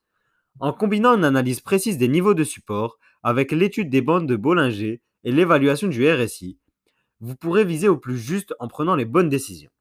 En 0.60 0.74
combinant 0.74 1.16
une 1.16 1.24
analyse 1.24 1.62
précise 1.62 1.98
des 1.98 2.10
niveaux 2.10 2.34
de 2.34 2.44
support 2.44 3.00
avec 3.24 3.54
l'étude 3.54 3.90
des 3.90 4.02
bandes 4.02 4.28
de 4.28 4.36
Bollinger 4.36 5.02
et 5.24 5.32
l'évaluation 5.32 5.88
du 5.88 6.12
RSI, 6.12 6.60
vous 7.22 7.38
pourrez 7.38 7.64
viser 7.64 7.88
au 7.88 7.96
plus 7.96 8.18
juste 8.18 8.54
en 8.60 8.68
prenant 8.68 8.96
les 8.96 9.06
bonnes 9.06 9.30
décisions. 9.30 9.72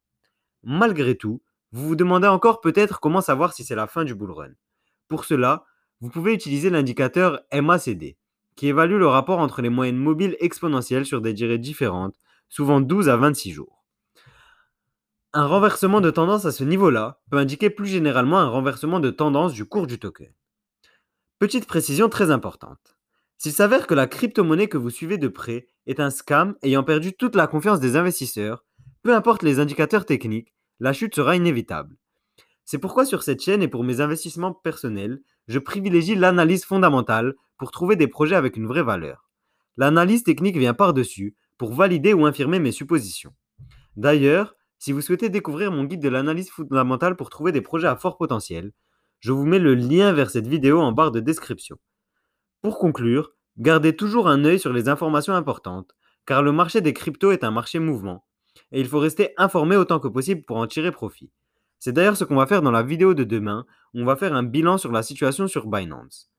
Malgré 0.63 1.17
tout, 1.17 1.41
vous 1.73 1.89
vous 1.89 1.97
demandez 1.97 2.29
encore 2.29 2.61
peut-être 2.61 3.01
comment 3.01 3.19
savoir 3.19 3.51
si 3.51 3.65
c'est 3.65 3.75
la 3.75 3.87
fin 3.87 4.05
du 4.05 4.15
bull 4.15 4.31
run. 4.31 4.53
Pour 5.09 5.25
cela, 5.25 5.65
vous 5.99 6.09
pouvez 6.09 6.33
utiliser 6.33 6.69
l'indicateur 6.69 7.41
MACD, 7.51 8.15
qui 8.55 8.67
évalue 8.67 8.97
le 8.97 9.07
rapport 9.07 9.39
entre 9.39 9.61
les 9.61 9.67
moyennes 9.67 9.97
mobiles 9.97 10.37
exponentielles 10.39 11.05
sur 11.05 11.19
des 11.19 11.33
durées 11.33 11.57
différentes, 11.57 12.15
souvent 12.51 12.81
12 12.81 13.07
à 13.07 13.15
26 13.15 13.51
jours. 13.53 13.85
Un 15.33 15.47
renversement 15.47 16.01
de 16.01 16.11
tendance 16.11 16.45
à 16.45 16.51
ce 16.51 16.65
niveau-là 16.65 17.21
peut 17.31 17.37
indiquer 17.37 17.69
plus 17.69 17.87
généralement 17.87 18.39
un 18.39 18.49
renversement 18.49 18.99
de 18.99 19.09
tendance 19.09 19.53
du 19.53 19.63
cours 19.63 19.87
du 19.87 19.97
token. 19.97 20.33
Petite 21.39 21.65
précision 21.65 22.09
très 22.09 22.29
importante. 22.29 22.97
S'il 23.37 23.53
s'avère 23.53 23.87
que 23.87 23.93
la 23.93 24.05
crypto-monnaie 24.05 24.67
que 24.67 24.77
vous 24.77 24.89
suivez 24.89 25.17
de 25.17 25.29
près 25.29 25.67
est 25.87 26.01
un 26.01 26.09
scam 26.09 26.55
ayant 26.61 26.83
perdu 26.83 27.13
toute 27.13 27.35
la 27.35 27.47
confiance 27.47 27.79
des 27.79 27.95
investisseurs, 27.95 28.65
peu 29.01 29.15
importe 29.15 29.43
les 29.43 29.59
indicateurs 29.59 30.05
techniques, 30.05 30.53
la 30.81 30.91
chute 30.91 31.15
sera 31.15 31.37
inévitable. 31.37 31.95
C'est 32.65 32.79
pourquoi 32.79 33.05
sur 33.05 33.23
cette 33.23 33.41
chaîne 33.41 33.63
et 33.63 33.69
pour 33.69 33.85
mes 33.85 34.01
investissements 34.01 34.53
personnels, 34.53 35.21
je 35.47 35.57
privilégie 35.57 36.15
l'analyse 36.15 36.65
fondamentale 36.65 37.35
pour 37.57 37.71
trouver 37.71 37.95
des 37.95 38.07
projets 38.07 38.35
avec 38.35 38.57
une 38.57 38.67
vraie 38.67 38.83
valeur. 38.83 39.29
L'analyse 39.77 40.23
technique 40.23 40.57
vient 40.57 40.73
par-dessus 40.73 41.37
pour 41.61 41.75
valider 41.75 42.15
ou 42.15 42.25
infirmer 42.25 42.57
mes 42.57 42.71
suppositions. 42.71 43.35
D'ailleurs, 43.95 44.55
si 44.79 44.91
vous 44.91 45.01
souhaitez 45.01 45.29
découvrir 45.29 45.71
mon 45.71 45.83
guide 45.83 46.01
de 46.01 46.09
l'analyse 46.09 46.49
fondamentale 46.49 47.15
pour 47.15 47.29
trouver 47.29 47.51
des 47.51 47.61
projets 47.61 47.85
à 47.85 47.95
fort 47.95 48.17
potentiel, 48.17 48.71
je 49.19 49.31
vous 49.31 49.45
mets 49.45 49.59
le 49.59 49.75
lien 49.75 50.11
vers 50.11 50.31
cette 50.31 50.47
vidéo 50.47 50.79
en 50.79 50.91
barre 50.91 51.11
de 51.11 51.19
description. 51.19 51.77
Pour 52.63 52.79
conclure, 52.79 53.33
gardez 53.59 53.95
toujours 53.95 54.27
un 54.27 54.43
œil 54.43 54.57
sur 54.57 54.73
les 54.73 54.89
informations 54.89 55.35
importantes, 55.35 55.91
car 56.25 56.41
le 56.41 56.51
marché 56.51 56.81
des 56.81 56.93
cryptos 56.93 57.31
est 57.31 57.43
un 57.43 57.51
marché 57.51 57.77
mouvement, 57.77 58.25
et 58.71 58.81
il 58.81 58.87
faut 58.87 58.97
rester 58.97 59.35
informé 59.37 59.75
autant 59.75 59.99
que 59.99 60.07
possible 60.07 60.41
pour 60.41 60.57
en 60.57 60.65
tirer 60.65 60.91
profit. 60.91 61.29
C'est 61.77 61.93
d'ailleurs 61.93 62.17
ce 62.17 62.23
qu'on 62.23 62.37
va 62.37 62.47
faire 62.47 62.63
dans 62.63 62.71
la 62.71 62.81
vidéo 62.81 63.13
de 63.13 63.23
demain, 63.23 63.67
où 63.93 63.99
on 63.99 64.05
va 64.05 64.15
faire 64.15 64.33
un 64.33 64.41
bilan 64.41 64.79
sur 64.79 64.91
la 64.91 65.03
situation 65.03 65.47
sur 65.47 65.67
Binance. 65.67 66.31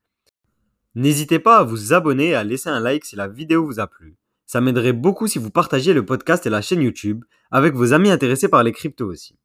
N'hésitez 0.96 1.38
pas 1.38 1.58
à 1.58 1.62
vous 1.62 1.92
abonner 1.92 2.30
et 2.30 2.34
à 2.34 2.42
laisser 2.42 2.70
un 2.70 2.80
like 2.80 3.04
si 3.04 3.14
la 3.14 3.28
vidéo 3.28 3.64
vous 3.64 3.78
a 3.78 3.86
plu. 3.86 4.18
Ça 4.46 4.60
m'aiderait 4.60 4.92
beaucoup 4.92 5.26
si 5.26 5.38
vous 5.38 5.50
partagiez 5.50 5.94
le 5.94 6.04
podcast 6.04 6.46
et 6.46 6.50
la 6.50 6.62
chaîne 6.62 6.82
YouTube 6.82 7.24
avec 7.50 7.74
vos 7.74 7.92
amis 7.92 8.10
intéressés 8.10 8.48
par 8.48 8.62
les 8.62 8.72
cryptos 8.72 9.06
aussi. 9.06 9.36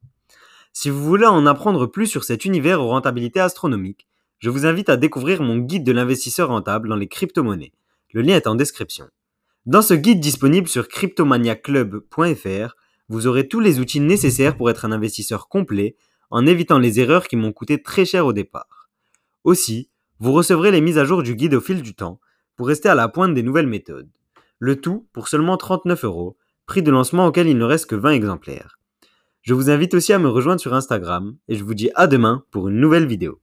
Si 0.73 0.89
vous 0.89 1.03
voulez 1.03 1.25
en 1.25 1.45
apprendre 1.45 1.87
plus 1.87 2.07
sur 2.07 2.23
cet 2.23 2.45
univers 2.45 2.81
aux 2.81 2.89
rentabilités 2.89 3.39
astronomiques, 3.39 4.07
je 4.39 4.49
vous 4.49 4.65
invite 4.65 4.89
à 4.89 4.97
découvrir 4.97 5.41
mon 5.41 5.57
guide 5.57 5.83
de 5.83 5.91
l'investisseur 5.91 6.49
rentable 6.49 6.89
dans 6.89 6.95
les 6.95 7.07
crypto-monnaies. 7.07 7.73
Le 8.13 8.21
lien 8.21 8.35
est 8.35 8.47
en 8.47 8.55
description. 8.55 9.09
Dans 9.65 9.81
ce 9.81 9.93
guide 9.93 10.19
disponible 10.19 10.67
sur 10.67 10.87
cryptomaniaclub.fr, 10.87 12.75
vous 13.09 13.27
aurez 13.27 13.47
tous 13.47 13.59
les 13.59 13.79
outils 13.79 13.99
nécessaires 13.99 14.55
pour 14.55 14.69
être 14.69 14.85
un 14.85 14.91
investisseur 14.91 15.47
complet 15.47 15.95
en 16.29 16.45
évitant 16.45 16.79
les 16.79 16.99
erreurs 16.99 17.27
qui 17.27 17.37
m'ont 17.37 17.53
coûté 17.53 17.81
très 17.81 18.05
cher 18.05 18.25
au 18.25 18.33
départ. 18.33 18.89
Aussi, 19.43 19.89
vous 20.19 20.33
recevrez 20.33 20.71
les 20.71 20.81
mises 20.81 20.97
à 20.97 21.05
jour 21.05 21.23
du 21.23 21.35
guide 21.35 21.53
au 21.53 21.61
fil 21.61 21.81
du 21.81 21.95
temps 21.95 22.19
pour 22.55 22.67
rester 22.67 22.89
à 22.89 22.95
la 22.95 23.07
pointe 23.07 23.33
des 23.33 23.43
nouvelles 23.43 23.67
méthodes. 23.67 24.09
Le 24.59 24.79
tout 24.79 25.07
pour 25.13 25.27
seulement 25.27 25.57
39 25.57 26.03
euros, 26.03 26.37
prix 26.65 26.81
de 26.81 26.91
lancement 26.91 27.27
auquel 27.27 27.47
il 27.47 27.57
ne 27.57 27.63
reste 27.63 27.87
que 27.87 27.95
20 27.95 28.11
exemplaires. 28.11 28.79
Je 29.41 29.53
vous 29.53 29.69
invite 29.69 29.93
aussi 29.93 30.13
à 30.13 30.19
me 30.19 30.29
rejoindre 30.29 30.59
sur 30.59 30.73
Instagram 30.73 31.37
et 31.47 31.55
je 31.55 31.63
vous 31.63 31.73
dis 31.73 31.89
à 31.95 32.07
demain 32.07 32.43
pour 32.51 32.67
une 32.67 32.79
nouvelle 32.79 33.05
vidéo. 33.05 33.39